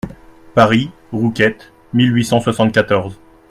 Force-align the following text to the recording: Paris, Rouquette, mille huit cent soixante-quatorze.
Paris, 0.55 0.89
Rouquette, 1.11 1.71
mille 1.93 2.11
huit 2.11 2.25
cent 2.25 2.39
soixante-quatorze. 2.41 3.19